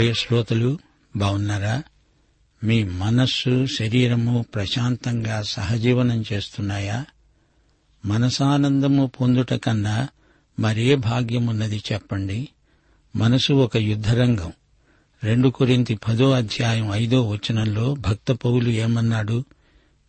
[0.00, 0.78] ప్రియ శ్రోతలు
[1.16, 1.82] బాగున్నారా
[2.64, 7.06] మీ మనస్సు శరీరము ప్రశాంతంగా సహజీవనం చేస్తున్నాయా?
[8.06, 10.08] మనసానందము పొందుట కన్నా
[10.60, 12.48] మరే భాగ్యమున్నది చెప్పండి.
[13.16, 14.52] మనసు ఒక యుద్ధరంగం.
[15.24, 19.44] రెండు కొరింతి పదో అధ్యాయం ఐదో వచనంలో భక్త పౌలు ఏమన్నాడు?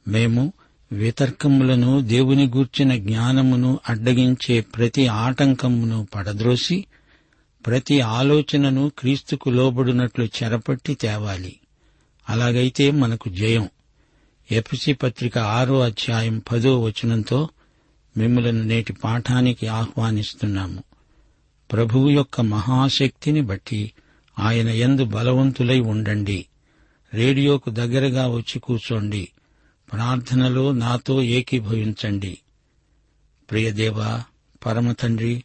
[0.08, 0.54] మేము
[0.92, 6.86] వితర్కములను దేవుని గూర్చిన జ్ఞానమును అడ్డగించే ప్రతి ఆటంకమును పడద్రోసి
[7.66, 11.60] ప్రతి ఆలోచనను క్రీస్తుకు లోబడినట్లు చెరపట్టి తేవాలి.
[12.30, 13.70] అలాగైతే మనకు జయం.
[14.52, 17.50] ఎపిసి పత్రిక ఆరో అధ్యాయం పదో వచనంతో
[18.18, 20.84] మిమ్మలను నేటి పాఠానికి ఆహ్వానిస్తున్నాము.
[21.72, 23.92] ప్రభువు యొక్క మహాశక్తిని బట్టి
[24.40, 26.46] ఆయన ఎందు బలవంతులై ఉండండి.
[27.14, 29.28] రేడియోకు దగ్గరగా వచ్చి కూర్చోండి.
[29.92, 32.38] ప్రార్థనలో నాతో ఏకీభవించండి.
[33.52, 34.24] ప్రియదేవా
[34.66, 35.44] పరమతండ్రి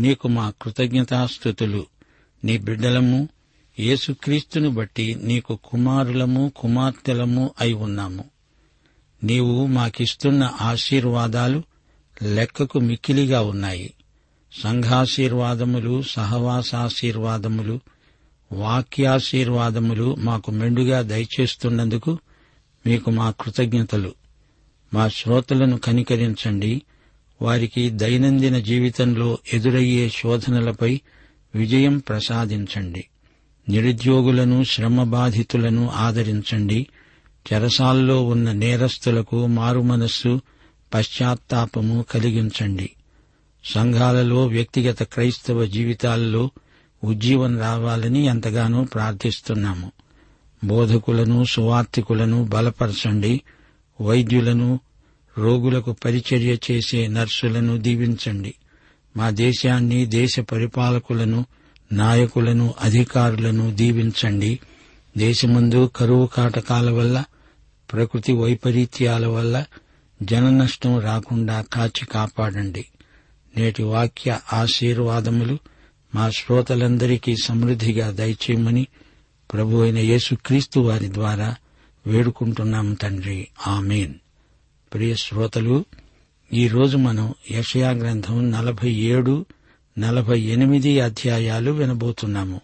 [0.00, 1.86] నీకు మా కృతజ్ఞతాస్థుతులు
[2.44, 3.28] నీ బిడ్డలము
[3.78, 8.24] యేసుక్రీస్తును బట్టి నీకు కుమారులము కుమార్తెలము అయి ఉన్నాము.
[9.24, 11.62] నీవు మాకిస్తున్న ఆశీర్వాదాలు
[12.22, 13.94] లెక్కకు మిక్కిలిగా ఉన్నాయి.
[14.62, 17.80] సంఘాశీర్వాదములు సహవాసాశీర్వాదములు
[18.52, 22.18] వాక్యాశీర్వాదములు మాకు మెండుగా దయచేస్తున్నందుకు
[22.86, 24.14] మీకు మా కృతజ్ఞతలు.
[24.94, 26.82] మా శ్రోతలను కనికరించండి.
[27.42, 31.00] వారికి దైనందిన జీవితంలో ఎదురయ్యే శోధనలపై
[31.54, 33.04] విజయం ప్రసాదించండి.
[33.68, 36.86] నిరుద్యోగులను శ్రమబాధితులను ఆదరించండి.
[37.52, 40.40] చెరసాల్లో ఉన్న నేరస్తులకు మారుమనస్సు
[40.94, 42.90] పశ్చాత్తాపము కలిగించండి.
[43.64, 46.50] సంఘాలలో వ్యక్తిగత క్రైస్తవ జీవితాల్లో
[47.04, 49.92] ఉజ్జీవం రావాలని ఎంతగానో ప్రార్థిస్తున్నాము.
[50.64, 53.40] బోధకులను సువార్థికులను బలపరచండి.
[54.00, 54.80] వైద్యులను
[55.38, 58.54] రోగులకు పరిచర్య చేసే నర్సులను దీవించండి.
[59.16, 61.46] మా దేశాన్ని దేశ పరిపాలకులను
[61.92, 64.58] నాయకులను అధికారులను దీవించండి.
[65.18, 67.24] దేశమందు కరువు కాటకాల వల్ల
[67.92, 69.64] ప్రకృతి వైపరీత్యాల వల్ల
[70.22, 72.84] జన నష్టం రాకుండా కాచి కాపాడండి.
[73.56, 75.58] నేటి వాక్య ఆశీర్వాదములు
[76.14, 78.86] మా శ్రోతలందరికీ సమృద్దిగా దయచేయమని
[79.52, 81.56] ప్రభు అయిన యేసుక్రీస్తు వారి ద్వారా
[82.06, 83.48] వేడుకుంటున్నాం తండ్రి.
[83.66, 84.14] ఆమెన్.
[84.94, 85.84] ప్రియ శ్రోతలు
[86.52, 89.46] ఈరోజు మనం యషయా గ్రంథం నలభై ఏడు
[89.98, 92.60] నలభై ఎనిమిది అధ్యాయాలు వినబోతున్నాము.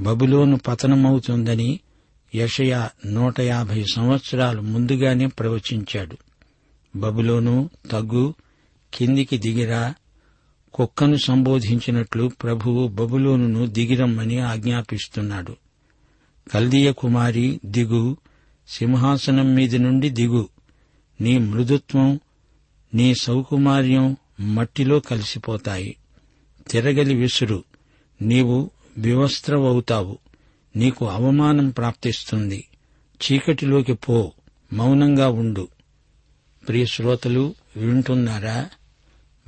[0.00, 1.80] బబులోను పతనమవుతుందని
[2.34, 6.16] యషయా నూట యాభై సంవత్సరాలు ముందుగానే ప్రవచించాడు.
[6.98, 8.34] బబులోను తగ్గు
[8.94, 9.94] కిందికి దిగిరా
[10.74, 15.56] కుక్కను సంబోధించినట్లు ప్రభువు బబులోనును దిగిరమ్మని ఆజ్ఞాపిస్తున్నాడు.
[16.54, 18.16] కల్దీయ కుమారి దిగు
[18.68, 20.48] సింహాసనం మీది నుండి దిగు.
[21.20, 22.20] నీ మృదుత్వం
[22.94, 25.96] నీ సౌకుమార్యం మట్టిలో కలిసిపోతాయి.
[26.70, 27.64] తిరగలి విసురు.
[28.22, 30.18] నీవు వివస్త్రవవుతావు.
[30.76, 32.68] నీకు అవమానం ప్రాప్తిస్తుంది.
[33.22, 34.32] చీకటిలోకి పో.
[34.72, 35.68] మౌనంగా ఉండు.
[36.68, 38.70] ప్రియ శ్రోతలు వింటున్నారా?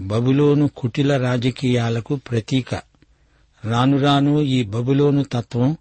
[0.00, 2.74] బబులోను కుటిల రాజకీయాలకు ప్రతీక.
[3.64, 5.76] రాను రాను ఈ బబులోను తత్వం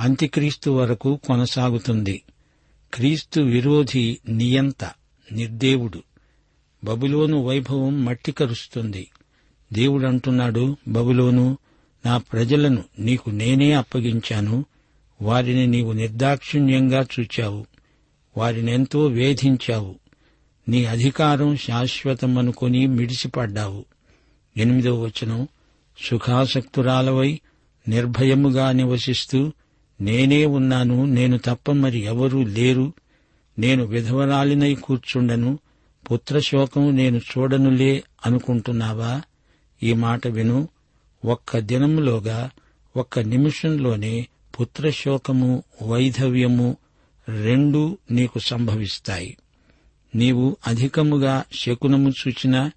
[0.00, 2.22] అంత్యక్రీస్తు వరకు కొనసాగుతుంది.
[2.94, 4.97] క్రీస్తు విరోధి నియంత.
[5.32, 6.02] నిర్దేవుడు.
[6.84, 9.10] బబులోను వైభవం మట్టి కరుస్తుంది
[9.72, 11.58] దేవుడంటున్నాడు బబులోను
[12.06, 14.64] నా ప్రజలను నీకు నేనే అప్పగించాను.
[15.22, 17.66] వారిని నీవు నిర్దాక్షిణ్యంగా చూచావు.
[18.36, 19.94] వారినెంతో వేధించావు.
[20.68, 23.84] నీ అధికారం శాశ్వతమనుకొని మిడిసిపడ్డావు.
[24.56, 25.48] ఎనిమిదో వచనం
[25.98, 27.40] సుఖాసక్తురాలవై
[27.88, 29.52] నిర్భయముగా నివసిస్తూ
[30.00, 31.04] నేనే ఉన్నాను.
[31.04, 32.92] నేను తప్ప మరి ఎవరూ లేరు.
[33.58, 35.58] నేను విధవరాలినై కూర్చుండను.
[36.10, 39.22] పుత్రశోకం నేను చూడనులే అనుకుంటున్నావా?
[39.82, 40.68] ఈ మాట విను.
[41.24, 42.50] ఒక్క దినములోగా
[42.96, 44.28] ఒక్క నిమిషంలోనే
[44.60, 46.76] పుత్రశోకము వైధవ్యము
[47.28, 49.36] రెండూ నీకు సంభవిస్తాయి.
[50.14, 52.70] నీవు అధికముగా శకునము చూచిన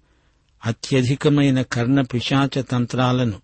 [0.66, 3.40] అత్యధికమైన కర్ణ పిశాచ తంత్రాలను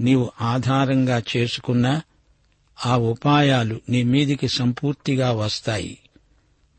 [0.00, 2.00] నీవు ఆధారంగా చేసుకున్న
[2.86, 5.98] ఆ ఉపాయాలు నీ మీదికి సంపూర్తిగా వస్తాయి.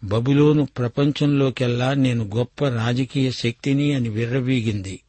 [0.03, 4.99] బబులోను ప్రపంచంలోకెల్లా నేను గొప్ప రాజకీయ శక్తిని అని విర్రవీగింది.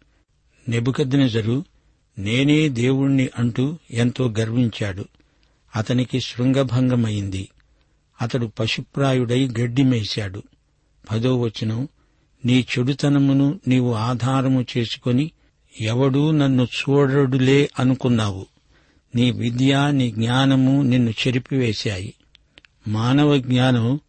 [0.69, 1.65] నెబుకద్నెజరు
[2.19, 5.05] నేనే దేవుణ్ణి అంటూ ఎంతో గర్వించాడు.
[5.77, 7.49] అతనికి శృంగభంగమైంది
[8.23, 10.43] అతడు పశుప్రాయుడై గడ్డి మేశాడు
[11.11, 11.89] పదో వచనం
[12.45, 15.31] నీ చెడుతనమును నీవు ఆధారము చేసుకొని
[15.81, 18.47] ఎవడూ నన్ను చూడడులే అనుకున్నావు.
[19.15, 22.15] నీ విద్య నీ జ్ఞానము నిన్ను చెరిపివేశాయి.
[22.89, 24.01] మానవ జ్ఞానం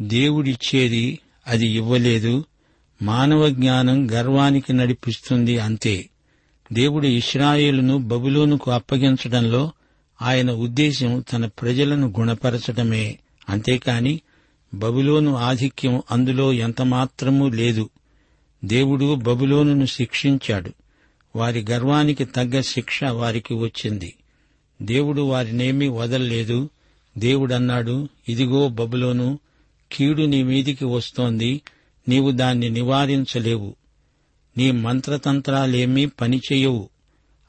[0.00, 2.44] దేవుడిచ్చేది అది ఇవ్వలేదు.
[3.02, 6.08] మానవ జ్ఞానం గర్వానికి నడిపిస్తుంది అంతే.
[6.72, 9.72] దేవుడు ఇస్రాయేలును బబులోనుకు అప్పగించడంలో
[10.22, 13.18] ఆయన ఉద్దేశ్యం తన ప్రజలను గుణపరచడమే.
[13.48, 14.20] అంతేకాని
[14.74, 17.90] బబులోను ఆధిక్యం అందులో ఎంతమాత్రమూ లేదు.
[18.64, 20.70] దేవుడు బబులోనును శిక్షించాడు.
[21.36, 24.14] వారి గర్వానికి తగ్గ శిక్ష వారికి వచ్చింది.
[24.82, 26.70] దేవుడు వారినేమీ వదల్లేదు.
[27.18, 29.38] దేవుడన్నాడు ఇదిగో బబులోను
[29.92, 31.60] కీడు నీ మీదికి వస్తోంది.
[32.08, 33.76] నీవు దాన్ని నివారించలేవు.
[34.56, 36.90] నీ మంత్రతంత్రాలేమీ పనిచేయవు.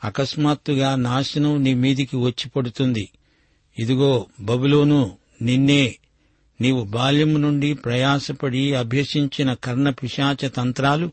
[0.03, 3.10] అకస్మాత్తుగా నాశనం నీ మీదికి వచ్చి పడుతుంది.
[3.79, 5.96] ఇదిగో బబులోను నిన్నే
[6.62, 11.12] నీవు బాల్యము నుండి ప్రయాసపడి అభ్యసించిన కర్ణ పిశాచ తంత్రాలు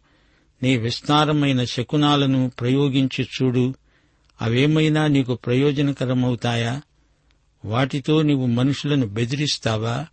[0.62, 3.74] నీ విస్తారమైన శకునాలను ప్రయోగించి చూడు.
[4.42, 6.82] అవేమైనా నీకు ప్రయోజనకరమవుతాయా?
[7.64, 10.06] వాటితో నీవు మనుషులను బెదిరిస్తావా?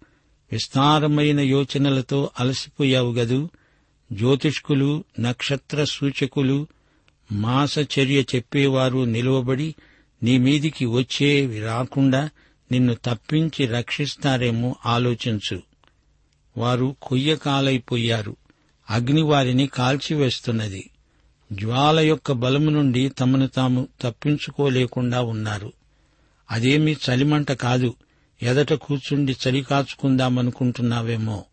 [0.54, 3.50] విస్తారమైన యోచనలతో అలసిపోయావు గదు.
[4.14, 6.68] జ్యోతిష్కులు నక్షత్ర సూచకులు
[7.32, 9.76] మాసచర్య చెప్పేవారు నిలువబడి
[10.24, 12.30] నీ మీదికి వచ్చేవి రాకుండా
[12.72, 15.62] నిన్ను తప్పించి రక్షిస్తారేమో ఆలోచించు.
[16.58, 18.36] వారు కొయ్యకాలైపోయారు.
[18.90, 20.90] అగ్ని వారిని కాల్చివేస్తున్నది.
[21.54, 25.74] జ్వాల యొక్క బలము నుండి తమను తాము తప్పించుకోలేకుండా ఉన్నారు.
[26.52, 27.94] అదేమీ చలిమంట కాదు.
[28.44, 31.44] ఎదట కూర్చుండి చలి కాచుకుందామనుకుంటున్నావేమో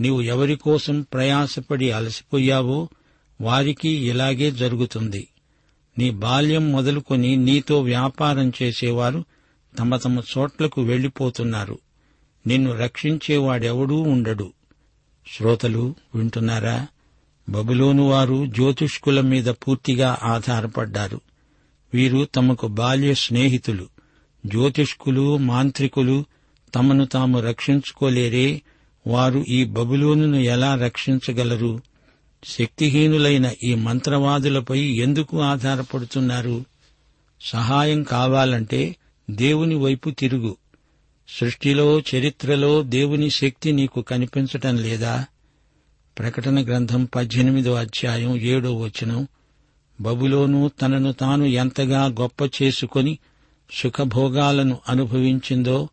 [0.00, 2.88] నీవు ఎవరి కోసం ప్రయాసపడి అలసిపోయావో
[3.40, 5.28] వారికి ఇలాగే జరుగుతుంది.
[5.98, 9.24] నీ బాల్యం మొదలుకొని నీతో వ్యాపారం చేసేవారు
[9.78, 11.78] తమ తమ చోట్లకు వెళ్ళిపోతున్నారు
[12.46, 14.52] నిన్ను రక్షించేవాడెవడూ ఉండడు.
[15.36, 16.86] శ్రోతలు వింటున్నారా?
[17.48, 21.20] బబులోను వారు జ్యోతిష్కుల మీద పూర్తిగా ఆధారపడ్డారు.
[21.94, 23.91] వీరు తమకు బాల్య స్నేహితులు.
[24.46, 26.24] జ్యోతిష్కులు మాంత్రికులు
[26.74, 28.62] తమను తాము రక్షించుకోలేరే
[29.06, 31.80] వారు ఈ బబులోనును ఎలా రక్షించగలరు?
[32.44, 36.64] శక్తిహీనులైన ఈ మంత్రవాదులపై ఎందుకు ఆధారపడుతున్నారు?
[37.40, 38.96] సహాయం కావాలంటే
[39.30, 40.56] దేవుని వైపు తిరుగు.
[41.28, 45.26] సృష్టిలో చరిత్రలో దేవుని శక్తి నీకు కనిపించటం లేదా?
[46.18, 49.28] ప్రకటన గ్రంథం పద్దెనిమిదో అధ్యాయం ఏడో వచనం.
[50.00, 53.18] బబులోను తనను తాను ఎంతగా గొప్ప చేసుకొని
[53.72, 55.88] సుఖభోగాలను అనుభవించిందో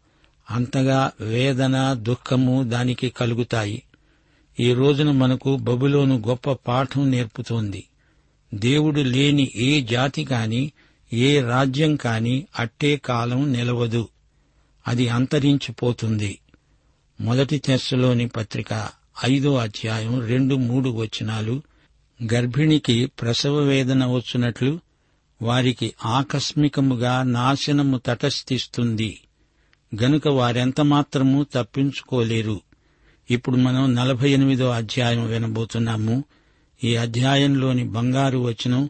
[0.51, 3.83] అంతగా వేదన దుఃఖము దానికి కలుగుతాయి.
[4.59, 7.83] ఈ రోజున మనకు బబులోను గొప్ప పాఠం నేర్పుతోంది.
[8.53, 10.71] దేవుడు లేని ఏ జాతి కాని
[11.13, 14.09] ఏ రాజ్యం కాని అట్టే కాలం నిలవదు.
[14.87, 16.39] అది అంతరించిపోతుంది.
[17.21, 18.89] మొదటి తెస్సులోని పత్రిక
[19.25, 21.61] ఐదో అధ్యాయం రెండు మూడు వచనాలు
[22.33, 24.79] గర్భిణికి ప్రసవ వేదన వచ్చినట్లు
[25.41, 29.21] వారికి ఆకస్మికముగా నాశనము తటస్థిస్తుంది.
[30.03, 32.61] గనుక వారెంతమాత్రమూ తప్పించుకోలేరు.
[33.31, 36.23] ఇప్పుడు మనం నలభై ఎనిమిదో అధ్యాయం వినబోతున్నాము.
[36.83, 38.89] ఈ అధ్యాయంలోని బంగారు వచనం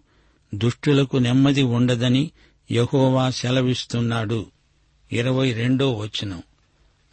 [0.56, 2.32] దుష్టులకు నెమ్మది ఉండదని
[2.72, 4.46] యహోవా సెలవిస్తున్నాడు.
[5.12, 6.44] ఇరవై రెండో వచనం.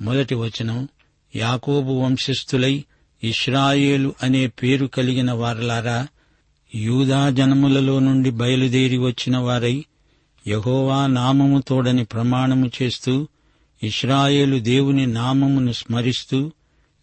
[0.03, 0.89] మొదటి వచనం
[1.37, 2.85] యాకోబు వంశస్థులై
[3.25, 6.07] ఇస్రాయేలు అనే పేరు కలిగిన వారలారా
[6.77, 9.85] యూదా జనములలో నుండి బయలుదేరి వచ్చిన వారై
[10.47, 13.29] యహోవా నామము తోడని ప్రమాణము చేస్తూ
[13.83, 16.53] ఇస్రాయేలు దేవుని నామమును స్మరిస్తూ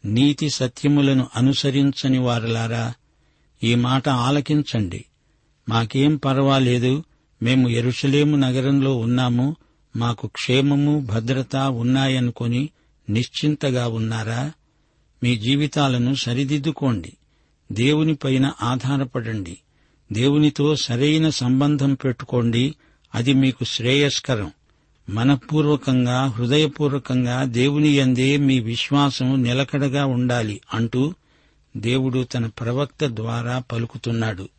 [0.05, 2.93] నీతి సత్యములను అనుసరించని వారలారా
[3.63, 5.05] ఈ మాట ఆలకించండి.
[5.69, 7.03] మాకేం పర్వాలేదు
[7.43, 9.55] మేము ఎరుషలేము నగరంలో ఉన్నాము
[9.95, 12.69] మాకు క్షేమము భద్రత ఉన్నాయనుకొని
[13.09, 14.51] నిశ్చింతగా ఉన్నారా?
[15.23, 17.13] మీ జీవితాలను సరిదిద్దుకోండి.
[17.71, 19.57] దేవునిపైన ఆధారపడండి.
[20.11, 22.75] దేవునితో సరైన సంబంధం పెట్టుకోండి.
[23.15, 24.51] అది మీకు శ్రేయస్కరం.
[25.09, 31.13] మనపూర్వకంగా హృదయపూర్వకంగా దేవుని అందే మీ విశ్వాసం నిలకడగా ఉండాలి అంటూ
[31.77, 34.49] దేవుడు తన ప్రవక్త ద్వారా పలుకుతున్నాడు.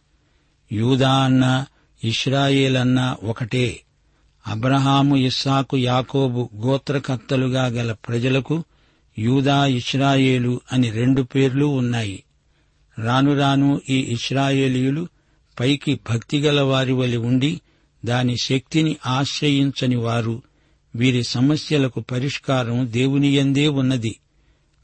[0.73, 1.65] యూదా అన్న
[2.05, 3.81] ఇస్రాయేల్ అన్న ఒకటే.
[4.47, 8.65] అబ్రహాము ఇస్సాకు యాకోబు గోత్రకర్తలుగా గల ప్రజలకు
[9.19, 12.23] యూదా ఇస్రాయేలు అని రెండు పేర్లు ఉన్నాయి.
[12.99, 15.09] రాను రాను ఈ ఇస్రాయేలీయులు
[15.61, 17.61] పైకి భక్తిగల వారి వలి ఉండి
[18.05, 20.43] దాని శక్తిని ఆశ్రయించని వారు
[20.97, 24.17] వీరి సమస్యలకు పరిష్కారం దేవునియందే ఉన్నది.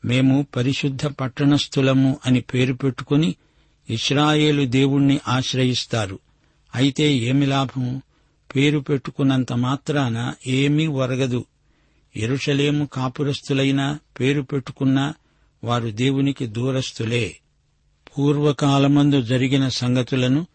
[0.05, 3.35] మేము పరిశుద్ధ పట్టణస్థులము అని పేరు పెట్టుకుని
[3.91, 6.19] ఇస్రాయేలు దేవుణ్ణి ఆశ్రయిస్తారు.
[6.75, 8.03] అయితే ఏమి లాభం?
[8.57, 11.45] పేరు పెట్టుకున్నంత మాత్రాన ఏమీ ఒరగదు.
[12.17, 15.15] ఎరుషలేము కాపురస్తులైనా పేరు పెట్టుకున్నా
[15.65, 17.37] వారు దేవునికి దూరస్తులే
[18.19, 20.47] పూర్వకాలమందు జరిగిన సంగతులను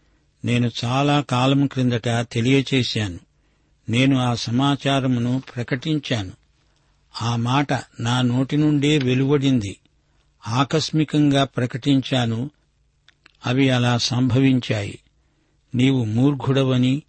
[0.46, 3.18] నేను చాలా కాలం క్రిందట తెలియచేశాను.
[3.88, 6.32] నేను ఆ సమాచారమును ప్రకటించాను.
[7.22, 9.76] ఆ మాట నా నోటి నుండే వెలువడింది.
[10.48, 12.50] ఆకస్మికంగా ప్రకటించాను.
[13.46, 14.98] అవి అలా సంభవించాయి.
[15.74, 17.02] నీవు మూర్ఘుడవని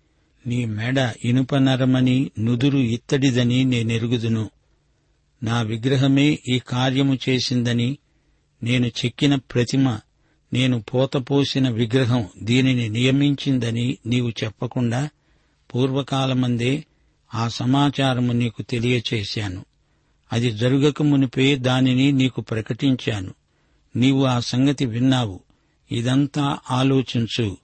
[0.48, 4.50] నీ మెడ ఇనుపనరమని నుదురు ఇత్తడిదని నేనెరుగుదును
[5.44, 7.98] నా విగ్రహమే ఈ కార్యము చేసిందని
[8.64, 10.00] నేను చెక్కిన ప్రతిమ
[10.54, 15.10] నేను పోతపోసిన విగ్రహం దీనిని నియమించిందని నీవు చెప్పకుండా
[15.76, 16.86] పూర్వకాలమందే
[17.34, 19.66] ఆ సమాచారము నీకు తెలియచేశాను.
[20.34, 23.34] అది జరుగక మునిపే దానిని నీకు ప్రకటించాను.
[23.96, 25.40] నీవు ఆ సంగతి విన్నావు.
[25.92, 27.58] ఇదంతా ఆలోచించు.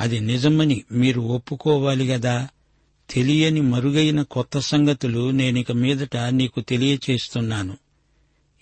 [0.00, 2.48] అది నిజమని మీరు ఒప్పుకోవాలి గదా?
[3.10, 7.76] తెలియని మరుగైన కొత్త సంగతులు నేనిక మీదట నీకు తెలియచేస్తున్నాను.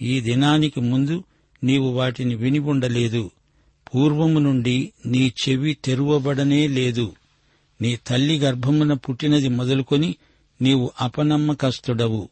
[0.03, 1.25] ఈ దినానికి ముందు
[1.65, 3.31] నీవు వాటిని విని ఉండలేదు.
[3.95, 7.13] పూర్వము నుండి నీ చెవి తెరువబడనే లేదు.
[7.83, 10.17] నీ తల్లి గర్భమున పుట్టినది మొదలుకొని
[10.63, 12.29] నీవు అపనమ్మకస్తుడవు.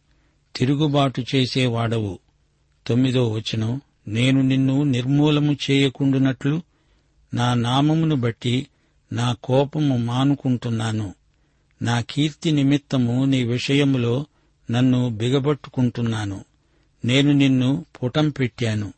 [0.57, 2.19] తిరుగుబాటు చేసేవాడవు.
[2.87, 6.63] తొమ్మిదో వచనం నేను నిన్ను నిర్మూలము చేయకుండునట్లు
[7.35, 8.67] నా నామమును బట్టి
[9.13, 11.15] నా కోపము మానుకుంటున్నాను.
[11.83, 14.27] నా కీర్తి నిమిత్తము నీ విషయములో
[14.71, 16.45] నన్ను బిగబట్టుకుంటున్నాను.
[17.05, 18.93] నేను నిన్ను పుటం పెట్టాను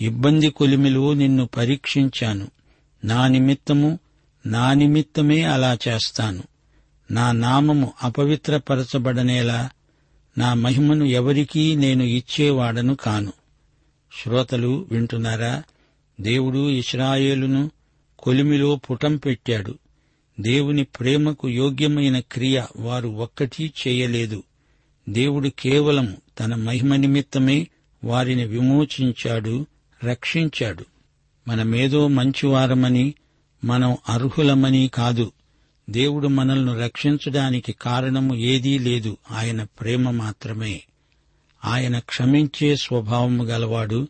[0.00, 2.48] ఇబ్బంది కొలిమిలో నిన్ను పరీక్షించాను.
[3.04, 3.98] నా నిమిత్తము
[4.46, 6.42] నా నిమిత్తమే అలా చేస్తాను.
[7.10, 9.70] నా నామము అపవిత్రపరచబడనేలా
[10.38, 13.32] నా మహిమను ఎవరికీ నేను ఇచ్చేవాడను కాను.
[14.22, 15.62] శ్రోతలు వింటున్నారా?
[16.20, 17.70] దేవుడు ఇస్రాయేలును
[18.18, 19.78] కొలిమిలో పుటం పెట్టాడు.
[20.40, 24.42] దేవుని ప్రేమకు యోగ్యమైన క్రియ వారు ఒక్కటీ చేయలేదు.
[25.08, 27.68] దేవుడు కేవలం తన మహిమ నిమిత్తమే
[28.04, 29.66] వారిని విమోచించాడు.
[30.04, 30.84] రక్షించాడు.
[31.48, 33.14] మనమేదో మంచివారమని
[33.64, 35.32] మనం అర్హులమని కాదు.
[35.90, 39.16] దేవుడు మనల్ని రక్షించడానికి కారణము ఏదీ లేదు.
[39.30, 40.82] ఆయన ప్రేమ మాత్రమే.
[41.64, 44.08] ఆయన క్షమించే స్వభావము గలవాడు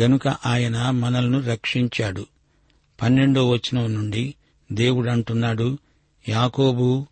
[0.00, 2.26] గనుక ఆయన మనల్ని రక్షించాడు.
[3.02, 4.34] పన్నెండో వచనం నుండి
[4.72, 5.78] దేవుడు అంటున్నాడు
[6.28, 7.06] యాకోబు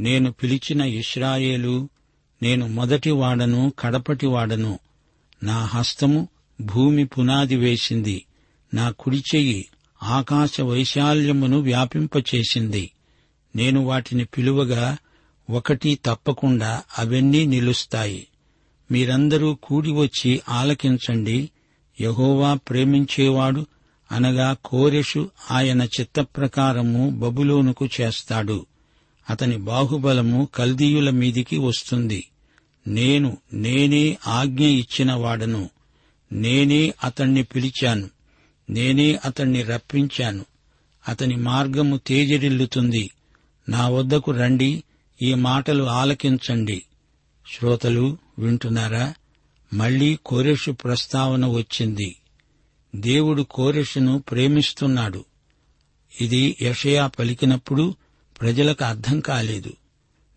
[0.00, 1.88] నేను పిలిచిన ఇస్రాయేలు
[2.42, 4.78] నేను మొదటి వాడను కడపటి వాడను.
[5.42, 6.28] నా హస్తము
[6.60, 8.24] భూమి పునాది వేసింది.
[8.74, 9.68] నా కుడిచెయ్యి
[10.02, 12.90] ఆకాశ వైశాల్యమును వ్యాపింపచేసింది.
[13.56, 14.96] నేను వాటిని పిలువగా
[15.50, 18.26] ఒకటి తప్పకుండా అవన్నీ నిలుస్తాయి.
[18.90, 21.50] మీరందరూ కూడి వచ్చి ఆలకించండి.
[22.00, 23.66] యహోవా ప్రేమించేవాడు
[24.12, 28.66] అనగా కోరెషు ఆయన చిత్తప్రకారము బబులోనుకు చేస్తాడు.
[29.30, 32.24] అతని బాహుబలము కల్దీయుల మీదికి వస్తుంది.
[32.86, 35.70] నేను నేనే ఆజ్ఞ ఇచ్చిన వాడను
[36.32, 38.10] నేనే అతణ్ణి పిలిచాను.
[38.70, 40.44] నేనే అతణ్ణి రప్పించాను.
[41.08, 43.10] అతని మార్గము తేజరిల్లుతుంది.
[43.68, 44.84] నా వద్దకు రండి
[45.22, 46.82] ఈ మాటలు ఆలకించండి.
[47.56, 49.14] శ్రోతలు వింటున్నారా?
[49.74, 52.16] మళ్ళీ కోరెషు ప్రస్తావన వచ్చింది.
[52.96, 55.24] దేవుడు కోరెషును ప్రేమిస్తున్నాడు.
[56.20, 57.94] ఇది యషయా పలికినప్పుడు
[58.40, 59.72] ప్రజలకు అర్థం కాలేదు.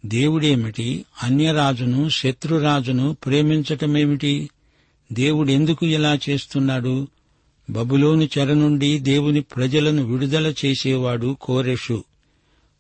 [0.06, 1.06] దేవుడేమిటి?
[1.24, 4.50] అన్యరాజును శత్రురాజును ప్రేమించటమేమిటి?
[5.14, 7.08] దేవుడెందుకు ఇలా చేస్తున్నాడు?
[7.70, 12.04] బబులోను చెర నుండి దేవుని ప్రజలను విడుదల చేసేవాడు కోరెషు.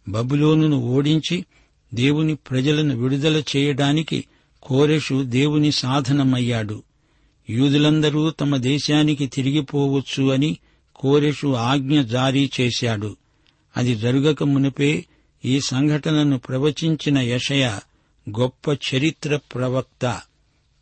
[0.09, 1.45] బబులోనును ఓడించి
[1.93, 4.25] దేవుని ప్రజలను విడుదల చేయడానికి
[4.63, 6.83] కోరెషు దేవుని సాధనమయ్యాడు.
[7.49, 10.57] యూదులందరూ తమ దేశానికి తిరిగిపోవచ్చు అని
[10.95, 13.17] కోరెషు ఆజ్ఞ జారీ చేశాడు.
[13.77, 15.05] అది జరుగక మునిపే
[15.45, 17.79] ఈ సంఘటనను ప్రవచించిన యషయ
[18.29, 20.21] గొప్ప చరిత్ర ప్రవక్త.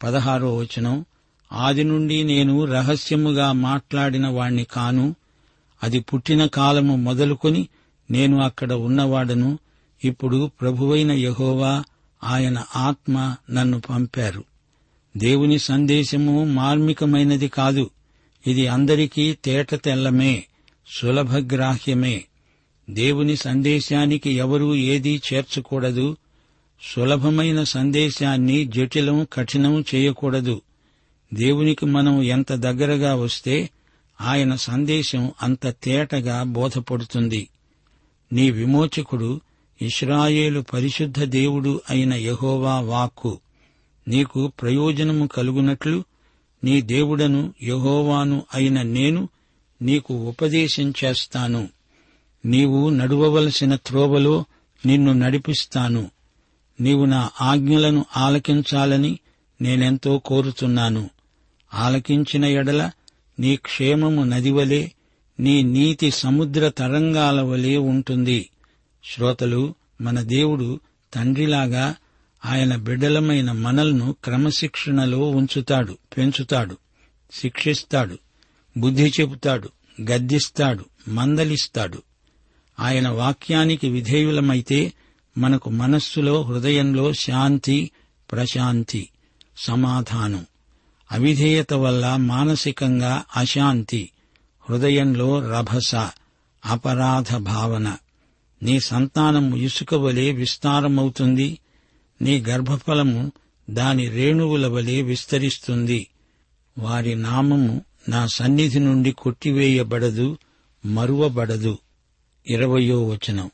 [0.03, 1.05] పదహారో వచనం.
[1.51, 5.15] ఆది నుండి నేను రహస్యముగా మాట్లాడిన వాణ్ణి కాను.
[5.83, 7.67] అది పుట్టిన కాలము మొదలుకొని
[8.11, 9.59] నేను అక్కడ ఉన్నవాడను.
[10.03, 11.83] ఇప్పుడు ప్రభువైన యహోవా
[12.23, 14.43] ఆయన ఆత్మ నన్ను పంపారు.
[15.17, 17.89] దేవుని సందేశము మార్మికమైనది కాదు.
[18.47, 20.43] ఇది అందరికీ తేట తెల్లమే
[20.87, 22.23] సులభగ్రాహ్యమే
[22.89, 26.17] దేవుని సందేశానికి ఎవరూ ఏదీ చేర్చకూడదు.
[26.81, 30.61] సులభమైన సందేశాన్ని జటిలం కఠినం చేయకూడదు.
[31.33, 33.69] దేవునికి మనం ఎంత దగ్గరగా వస్తే
[34.21, 37.47] ఆయన సందేశం అంత తేటగా బోధపడుతుంది.
[38.33, 39.41] నీ విమోచకుడు
[39.81, 43.39] ఇస్రాయేలు పరిశుద్ధ దేవుడు అయిన యహోవా వాక్కు.
[44.07, 46.03] నీకు ప్రయోజనము కలుగునట్లు
[46.63, 49.29] నీ దేవుడను యహోవాను అయిన నేను
[49.81, 51.69] నీకు ఉపదేశం చేస్తాను.
[52.45, 54.45] నీవు నడువవలసిన త్రోవలో
[54.85, 56.11] నిన్ను నడిపిస్తాను.
[56.81, 59.19] నీవు నా ఆజ్ఞలను ఆలకించాలని
[59.61, 61.09] నేనెంతో కోరుతున్నాను.
[61.73, 62.91] ఆలకించిన ఎడల
[63.39, 64.91] నీ క్షేమము నదివలే
[65.39, 68.49] నీ నీతి సముద్ర తరంగాల వలె ఉంటుంది.
[69.03, 70.79] శ్రోతలు మన దేవుడు
[71.13, 71.95] తండ్రిలాగా
[72.45, 76.77] ఆయన బిడ్డలమైన మనల్ను క్రమశిక్షణలో ఉంచుతాడు పెంచుతాడు
[77.31, 78.17] శిక్షిస్తాడు
[78.77, 79.69] బుద్ధి చెబుతాడు
[80.01, 82.01] గద్దిస్తాడు మందలిస్తాడు.
[82.79, 84.93] ఆయన వాక్యానికి విధేయులమైతే
[85.37, 87.91] మనకు మనస్సులో హృదయంలో శాంతి
[88.31, 89.09] ప్రశాంతి
[89.57, 90.45] సమాధానం.
[91.11, 94.09] అవిధేయత వల్ల మానసికంగా అశాంతి
[94.69, 95.95] హృదయంలో రభస
[96.65, 97.97] అపరాధ భావన.
[98.63, 101.59] నీ సంతానము ఇసుక వలె విస్తారమవుతుంది
[102.21, 103.31] నీ గర్భఫలము
[103.69, 106.07] దాని రేణువుల వలె విస్తరిస్తుంది.
[106.77, 110.37] వారి నామము నా సన్నిధి నుండి కొట్టివేయబడదు
[110.85, 111.77] మరువబడదు.
[112.47, 113.51] ఇరవయో వచనం.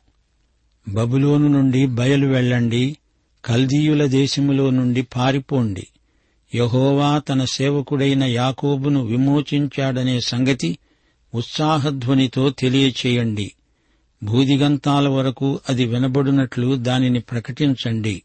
[0.89, 2.97] బబులోను నుండి బయలు వెళ్ళండి
[3.45, 5.87] కల్దీయుల దేశములో నుండి పారిపోండి.
[6.55, 10.77] యహోవా తన సేవకుడైన యాకోబును విమోచించాడనే సంగతి
[11.33, 13.53] ఉత్సాహధ్వనితో తెలియచేయండి.
[14.23, 18.23] భూదిగంతాల వరకు అది వినబడినట్లు దానిని ప్రకటించండి.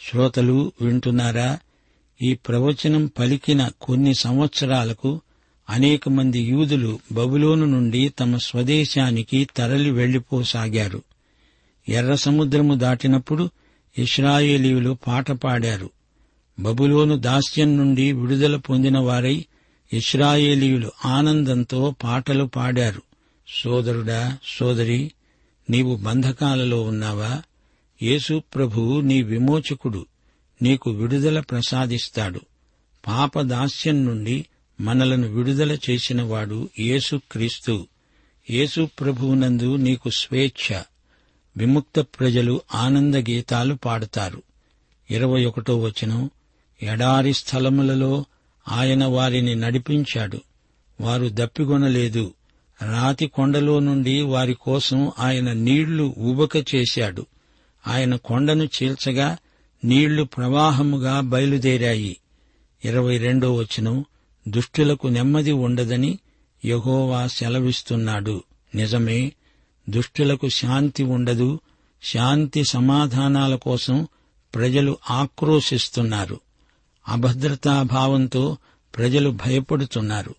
[0.00, 1.58] శ్రోతలు వింటున్నారా?
[2.22, 5.20] ఈ ప్రవచనం పలికిన కొన్ని సంవత్సరాలకు
[5.70, 11.02] అనేక మంది యూదులు బబులోను నుండి తమ స్వదేశానికి తరలి వెళ్ళిపోసాగారు
[11.88, 13.50] ఎర్ర సముద్రము దాటినప్పుడు
[13.98, 15.90] ఇస్రాయేలీయులు పాట పాడారు.
[16.60, 19.44] బబులోను దాస్యం నుండి విడుదల పొందిన వారై
[19.92, 23.02] ఇస్రాయేలీయులు ఆనందంతో పాటలు పాడారు.
[23.48, 25.12] సోదరుడా సోదరి
[25.70, 27.42] నీవు బంధకాలలో ఉన్నావా?
[28.02, 30.06] యేసు ప్రభువు నీ విమోచకుడు
[30.62, 32.40] నీకు విడుదల ప్రసాదిస్తాడు.
[33.06, 34.46] పాప దాస్యం నుండి
[34.80, 37.86] మనలను విడుదల చేసినవాడు యేసుక్రీస్తు
[38.50, 40.82] యేసు ప్రభువునందు నీకు స్వేచ్ఛ.
[41.56, 44.42] విముక్త ప్రజలు ఆనంద గీతాలు పాడతారు.
[45.10, 46.30] ఇరవై ఒకటో వచనం
[46.82, 48.24] ఎడారి స్థలములలో
[48.68, 50.40] ఆయన వారిని నడిపించాడు.
[51.00, 52.34] వారు దప్పిగొనలేదు
[52.82, 57.26] రాతి కొండలో నుండి వారి కోసం ఆయన నీళ్ళు ఉబక చేశాడు.
[57.86, 59.36] ఆయన కొండను చీల్చగా
[59.84, 62.16] నీళ్ళు ప్రవాహముగా బయలుదేరాయి.
[62.84, 64.04] ఇరవై రెండో వచనం
[64.48, 66.18] దుష్టులకు నెమ్మది ఉండదని
[66.64, 68.42] యహోవా సెలవిస్తున్నాడు.
[68.74, 69.32] నిజమే
[69.90, 71.60] దుష్టులకు శాంతి ఉండదు.
[72.02, 74.08] శాంతి సమాధానాల కోసం
[74.54, 76.40] ప్రజలు ఆక్రోశిస్తున్నారు.
[77.08, 78.56] అభద్రతాభావంతో
[78.96, 80.34] ప్రజలు భయపడుతున్నారు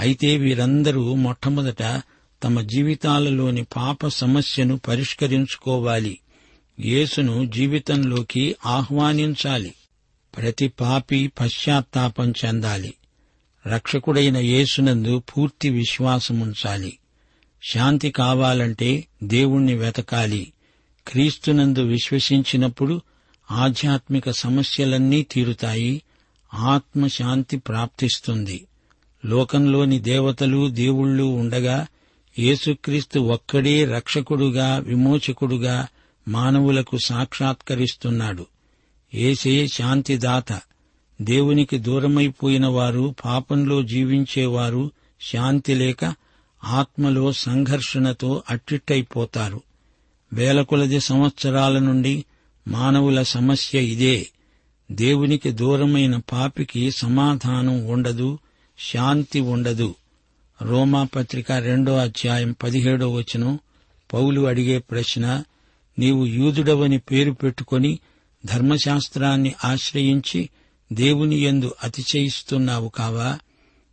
[0.00, 2.02] అయితే వీరందరూ మొట్టమొదట
[2.42, 6.18] తమ జీవితాలలోని పాప సమస్యను పరిష్కరించుకోవాలి.
[6.80, 9.74] యేసును జీవితంలోకి ఆహ్వానించాలి.
[10.36, 12.94] ప్రతి పాపి పశ్చాత్తాపం చెందాలి.
[13.66, 16.98] రక్షకుడైన యేసునందు పూర్తి విశ్వాసముంచాలి
[17.72, 20.52] శాంతి కావాలంటే దేవుణ్ణి వెతకాలి.
[21.08, 23.00] క్రీస్తునందు విశ్వసించినప్పుడు
[23.50, 26.02] ఆధ్యాత్మిక సమస్యలన్నీ తీరుతాయి
[26.54, 28.66] ఆత్మశాంతి ప్రాప్తిస్తుంది.
[29.24, 31.86] లోకంలోని దేవతలు దేవుళ్ళు ఉండగా
[32.38, 35.86] యేసుక్రీస్తు ఒక్కడే రక్షకుడుగా విమోచకుడుగా
[36.28, 38.46] మానవులకు సాక్షాత్కరిస్తున్నాడు.
[39.14, 40.60] ఏసే శాంతిదాత.
[41.22, 46.14] దేవునికి దూరమైపోయిన వారు పాపంలో జీవించేవారు శాంతి లేక
[46.64, 49.60] ఆత్మలో సంఘర్షణతో అట్టిట్టయిపోతారు.
[50.32, 52.24] వేల కొలది సంవత్సరాల నుండి
[52.68, 54.26] మానవుల సమస్య ఇదే.
[54.92, 58.38] దేవునికి దూరమైన పాపికి సమాధానం ఉండదు
[58.78, 59.94] శాంతి ఉండదు.
[60.62, 63.58] రోమాపత్రిక రెండో అధ్యాయం పదిహేడో వచనం.
[64.12, 65.44] పౌలు అడిగే ప్రశ్న
[65.98, 67.98] నీవు యూదుడవని పేరు పెట్టుకొని
[68.46, 70.48] ధర్మశాస్త్రాన్ని ఆశ్రయించి
[70.92, 73.38] దేవుని ఎందు అతిశయిస్తున్నావు కావా?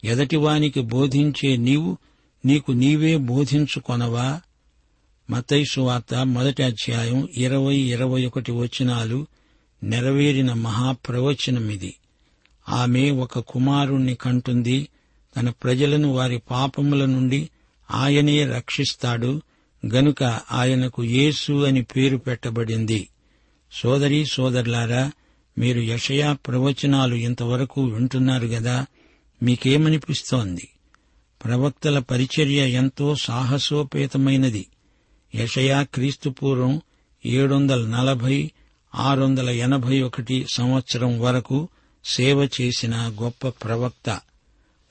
[0.04, 1.98] ఎదటివానికి బోధించే నీవు
[2.46, 4.42] నీకు నీవే బోధించుకొనవా?
[5.32, 9.28] మతైసు వార్త మొదటి అధ్యాయం ఇరవై ఇరవై ఒకటి వచనాలు
[9.84, 11.96] నెరవేరిన మహాప్రవచనమిది
[12.70, 14.88] ఆమె ఒక కుమారుణ్ణి కంటుంది
[15.38, 17.50] తన ప్రజలను వారి పాపముల నుండి
[17.92, 19.42] ఆయనే రక్షిస్తాడు
[19.94, 23.10] గనుక ఆయనకు యేసు అని పేరు పెట్టబడింది.
[23.72, 25.12] సోదరి సోదరులారా
[25.58, 28.86] మీరు యషయా ప్రవచనాలు ఇంతవరకు వింటున్నారు గదా
[29.44, 30.70] మీకేమనిపిస్తోంది?
[31.46, 34.66] ప్రవక్తల పరిచర్య ఎంతో సాహసోపేతమైనది.
[35.36, 36.82] యషయా క్రీస్తుపూర్వం
[37.26, 38.52] ఏడు వందల నలభై
[38.96, 41.68] ఆరు వందల ఎనభై ఒకటి సంవత్సరం వరకు
[42.06, 44.22] సేవ చేసిన గొప్ప ప్రవక్త.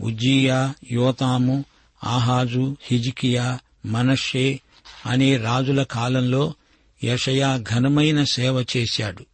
[0.01, 1.65] ఉజ్జియా యోతాము
[2.05, 4.61] ఆహాజు హిజికియా మనషే
[5.07, 6.55] అనే రాజుల కాలంలో
[7.05, 9.27] యషయా ఘనమైన సేవ చేశాడు.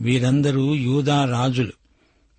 [0.00, 1.72] వీరందరూ యూదా రాజులు.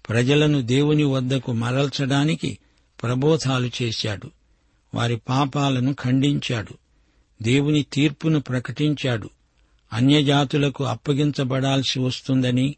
[0.10, 2.58] ప్రజలను దేవుని వద్దకు మరల్చడానికి
[3.04, 4.32] ప్రబోధాలు చేశాడు.
[4.94, 6.87] వారి పాపాలను ఖండించాడు.
[7.42, 9.30] దేవుని తీర్పును ప్రకటించాడు.
[9.94, 12.76] అన్యజాతులకు అప్పగించబడాల్సి వస్తుందని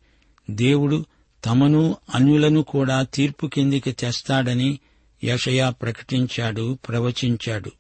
[0.50, 1.06] దేవుడు
[1.45, 4.80] తమను అన్యులను కూడా తీర్పు కిందికి తెస్తాడని
[5.24, 7.72] యషయా ప్రకటించాడు ప్రవచించాడు.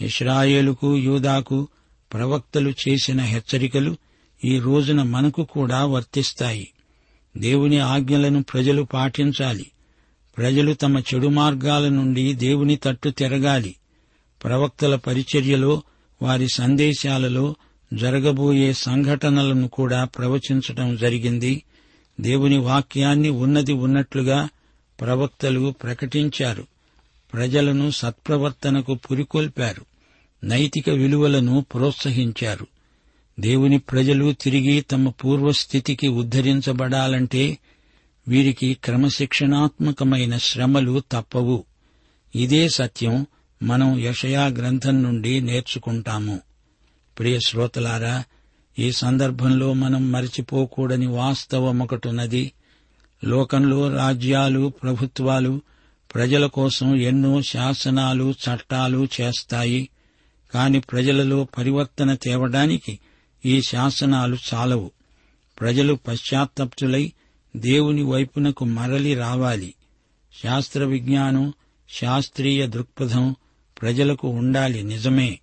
[0.00, 1.68] ఇస్రాయేలుకు యూదాకు
[2.12, 3.96] ప్రవక్తలు చేసిన హెచ్చరికలు
[4.44, 6.68] ఈ రోజున మనకు కూడా వర్తిస్తాయి.
[7.36, 9.66] దేవుని ఆజ్ఞలను ప్రజలు పాటించాలి.
[10.36, 13.74] ప్రజలు తమ చెడు మార్గాల నుండి దేవుని తట్టు తిరగాలి.
[14.44, 15.82] ప్రవక్తల పరిచర్యలో
[16.22, 17.54] వారి సందేశాలలో
[17.94, 21.62] జరగబోయే సంఘటనలను కూడా ప్రవచించటం జరిగింది.
[22.20, 24.48] దేవుని వాక్యాన్ని ఉన్నది ఉన్నట్లుగా
[25.00, 26.66] ప్రవక్తలు ప్రకటించారు.
[27.32, 29.84] ప్రజలను సత్ప్రవర్తనకు పురికొల్పారు.
[30.44, 32.66] నైతిక విలువలను ప్రోత్సహించారు.
[33.40, 37.58] దేవుని ప్రజలు తిరిగి తమ పూర్వస్థితికి ఉద్ధరించబడాలంటే
[38.28, 41.64] వీరికి క్రమశిక్షణాత్మకమైన శ్రమలు తప్పవు.
[42.34, 43.26] ఇదే సత్యం.
[43.62, 46.40] మనం యషయా గ్రంథం నుండి నేర్చుకుంటాము.
[47.18, 48.24] ప్రియ శ్రోతలారా
[48.78, 52.52] ఈ సందర్భంలో మనం మరిచిపోకూడని వాస్తవం ఒకటున్నది
[53.24, 55.60] లోకంలో రాజ్యాలు ప్రభుత్వాలు
[56.14, 59.88] ప్రజల కోసం ఎన్నో శాసనాలు చట్టాలు చేస్తాయి.
[60.54, 62.98] కాని ప్రజలలో పరివర్తన తేవడానికి
[63.46, 64.90] ఈ శాసనాలు చాలవు.
[65.60, 67.12] ప్రజలు పశ్చాత్తప్తులై
[67.56, 69.74] దేవుని వైపునకు మరలి రావాలి.
[70.42, 71.52] శాస్త్ర విజ్ఞానం
[72.00, 73.36] శాస్త్రీయ దృక్పథం
[73.82, 75.38] ప్రజలకు ఉండాలి నిజమే.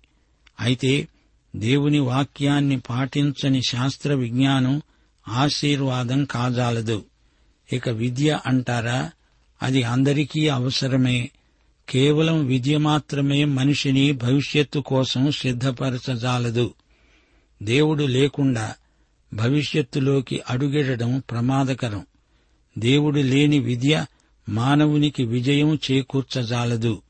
[0.60, 1.08] అయితే
[1.56, 4.82] దేవుని వాక్యాన్ని పాటించని శాస్త్ర విజ్ఞానం
[5.28, 7.04] ఆశీర్వాదం కాజాలదు.
[7.72, 9.10] ఇక విద్య అంటారా?
[9.62, 11.30] అది అందరికీ అవసరమే.
[11.88, 16.74] కేవలం విద్య మాత్రమే మనిషిని భవిష్యత్తు కోసం సిద్ధపరచజాలదు.
[17.62, 18.74] దేవుడు లేకుండా
[19.34, 22.06] భవిష్యత్తులోకి అడుగెడడం ప్రమాదకరం.
[22.78, 24.06] దేవుడు లేని విద్య
[24.48, 27.02] మానవునికి విజయం చేకూర్చజాలదు.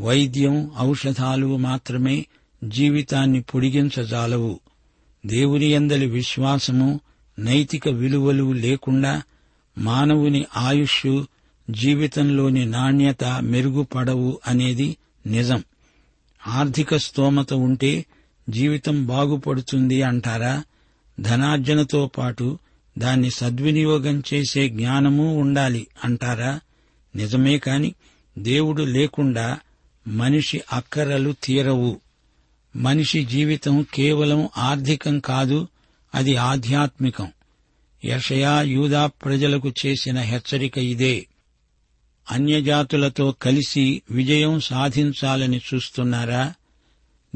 [0.00, 2.26] వైద్యం ఔషధాలు మాత్రమే
[2.64, 4.60] జీవితాన్ని పొడిగించజాలవు.
[5.26, 7.00] దేవుని ఎందలి విశ్వాసము
[7.38, 9.22] నైతిక విలువలు లేకుండా
[9.78, 11.24] మానవుని ఆయుష్
[11.70, 15.64] జీవితంలోని నాణ్యత మెరుగుపడవు అనేది నిజం.
[16.46, 18.06] ఆర్థిక స్తోమత ఉంటే
[18.50, 20.64] జీవితం బాగుపడుతుంది అంటారా?
[21.20, 22.58] ధనార్జనతో పాటు
[22.98, 26.60] దాన్ని సద్వినియోగం చేసే జ్ఞానమూ ఉండాలి అంటారా?
[27.16, 27.94] నిజమే కాని
[28.38, 29.58] దేవుడు లేకుండా
[30.08, 32.00] మనిషి అక్కరలు తీరవు.
[32.76, 35.68] మనిషి జీవితం కేవలం ఆర్థికం కాదు
[36.14, 37.32] అది ఆధ్యాత్మికం.
[38.04, 41.26] యషయా యూదా ప్రజలకు చేసిన హెచ్చరిక ఇదే.
[42.30, 46.54] అన్యజాతులతో కలిసి విజయం సాధించాలని చూస్తున్నారా?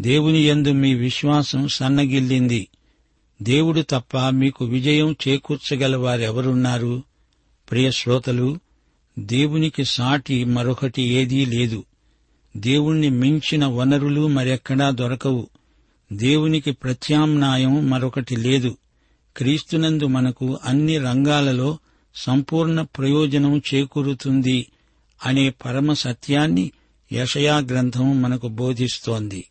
[0.01, 2.69] దేవుని యందు మీ విశ్వాసం సన్నగిల్లింది.
[3.43, 7.03] దేవుడు తప్ప మీకు విజయం చేకూర్చగల వారెవరున్నారు
[7.71, 8.59] ప్రియ శ్రోతలు
[9.19, 11.85] దేవునికి సాటి మరొకటి ఏదీ లేదు.
[12.57, 15.49] దేవుణ్ణి మించిన వనరులు మరెక్కడా దొరకవు.
[16.13, 18.77] దేవునికి ప్రత్యామ్నాయం మరొకటి లేదు.
[19.37, 21.79] క్రీస్తునందు మనకు అన్ని రంగాలలో
[22.15, 24.67] సంపూర్ణ ప్రయోజనం చేకూరుతుంది
[25.27, 26.71] అనే పరమ సత్యాన్ని
[27.13, 29.45] యషయా గ్రంథం మనకు బోధిస్తోంది.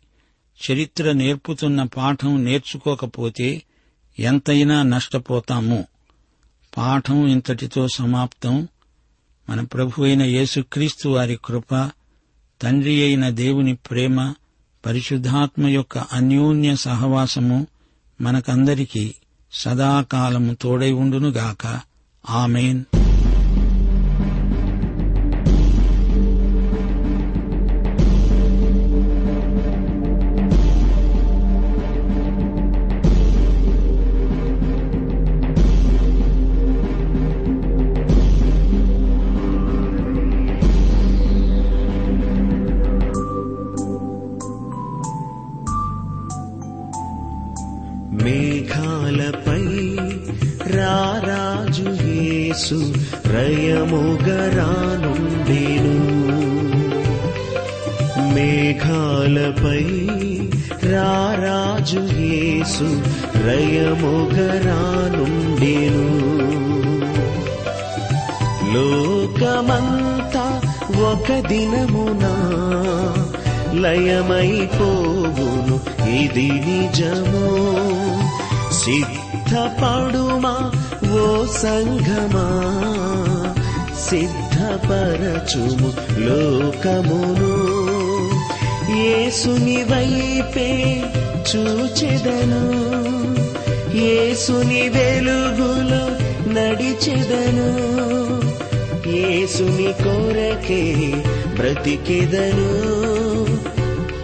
[0.70, 3.62] చరిత్ర నేర్పుతున్న పాఠం నేర్చుకోకపోతే
[4.18, 5.84] ఎంతైనా నష్టపోతాము.
[6.76, 8.68] పాఠం ఇంతటితో సమాప్తం.
[9.50, 11.90] మన ప్రభు అయిన యేసుక్రీస్తు వారి కృప
[12.64, 14.34] తండ్రి అయిన దేవుని ప్రేమ
[14.86, 17.66] పరిశుద్ధాత్మ యొక్క అన్యోన్య సహవాసము
[18.20, 19.14] మనకందరికీ
[19.52, 21.80] సదాకాలము తోడై ఉండునుగాక.
[22.30, 23.03] ఆమెన్.
[48.24, 49.64] మేఘాలపై
[50.76, 52.78] రారాజు యేసు
[53.26, 55.96] రయముగరానుండేను.
[58.34, 59.84] మేఘాలపై
[60.92, 62.88] రారాజు యేసు
[63.36, 66.06] రయముగరానుండేను.
[68.74, 70.46] లోకమంతా
[71.10, 72.34] ఒక దినమునా
[73.80, 75.76] లయమైపోవును
[76.08, 77.68] ఇది నిజము
[78.72, 80.72] సిద్ధపడుమా
[81.12, 82.48] ఓ సంఘమా?
[84.10, 87.74] సిద్ధపరచుము లోకమును.
[88.96, 91.02] ఏసుని వైపే
[91.56, 92.94] చూచెదను.
[93.96, 96.16] ఏసుని వెలుగులో
[96.52, 97.94] నడిచెదను.
[99.08, 101.12] ఏసుని కోరకే
[101.56, 102.94] బ్రతికెదను.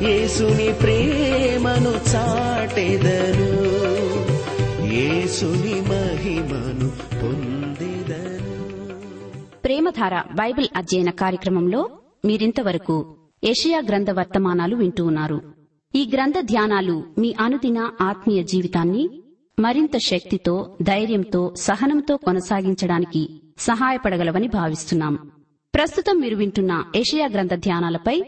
[0.02, 3.48] యేసుని ప్రేమను చాటెదను.
[4.92, 6.88] యేసుని మహిమను
[7.22, 8.54] పొందెదను.
[9.64, 11.90] ప్రేమధార బైబిల్ అధ్యయన కార్యక్రమంలో
[12.24, 15.40] మీరింతవరకు ఏషియా గ్రంథ వర్తమానాలు వింటూ ఉన్నారు.
[15.94, 19.22] ఈ గ్రంథ ధ్యానాలు మీ అనుదిన ఆత్మీయ జీవితాన్ని
[19.60, 25.30] మరింత శక్తితో ధైర్యంతో సహనంతో కొనసాగించడానికి సహాయపడగలవని భావిస్తున్నాం.
[25.74, 28.22] ప్రస్తుతం మీరు వింటున్న ఏషియా గ్రంథ ధ్యానాలపై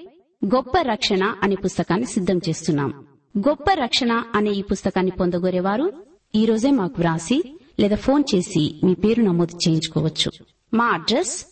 [0.45, 3.07] గొప్ప రక్షణ అనే పుస్తకాన్ని సిద్ధం చేస్తున్నాం.
[3.39, 5.93] గొప్ప రక్షణ అనే ఈ పుస్తకాన్ని పొందగోరేవారు
[6.35, 10.31] ఈ రోజే మాకు వ్రాసి లేదా ఫోన్ చేసి మీ పేరు నమోదు చేయించుకోవచ్చు.
[10.75, 11.47] మా address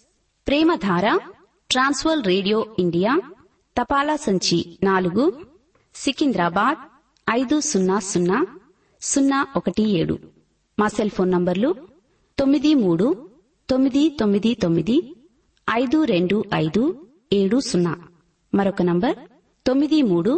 [0.47, 1.19] Premadhara
[1.71, 3.21] Trans World radio India
[3.79, 5.45] తపాలా సంచి నాలుగు
[5.95, 6.79] సికింద్రాబాద్
[7.31, 8.47] ఐదు సున్నా సున్నా
[9.01, 10.19] సున్నా ఒకటి ఏడు.
[10.79, 11.75] మా సెల్ ఫోన్ నంబర్లు
[12.39, 13.31] తొమ్మిది మూడు
[13.71, 15.17] తొమ్మిది తొమ్మిది తొమ్మిది
[15.71, 17.97] ఐదు రెండు ఐదు ఏడు సున్నా.
[18.55, 19.17] మరొక నంబర్
[19.67, 20.33] తొమ్మిది మూడు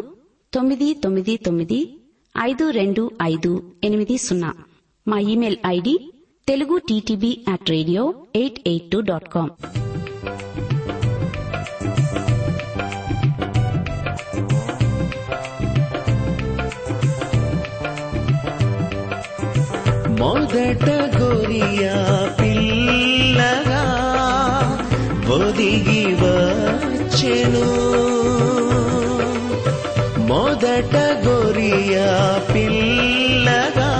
[0.54, 1.78] తొమ్మిది తొమ్మిది తొమ్మిది
[2.34, 3.52] ఐదు రెండు ఐదు
[3.84, 4.50] ఎనిమిది సున్నా.
[5.08, 5.94] మా email ID
[6.48, 9.52] Telugu TTV at radio eight eight two dot com.
[20.20, 21.96] మొదట గోరియా
[22.40, 23.82] పిల్లగా
[25.36, 26.01] ఒదిగి
[27.22, 27.66] వచ్చెను
[30.26, 30.94] మొదట
[31.26, 32.08] గొరియా
[32.54, 33.90] పిల్లగా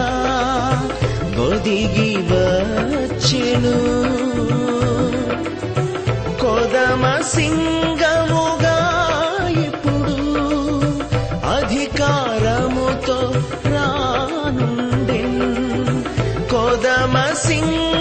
[1.46, 3.76] ఒదిగి వచ్చెను.
[6.40, 7.04] కొదమ
[7.34, 8.78] సింగముగా
[9.66, 10.18] ఇప్పుడు
[11.54, 13.20] అధికారముతో
[13.72, 15.40] రానుండెన్.
[16.50, 17.14] కొదమ
[17.46, 17.91] సింగ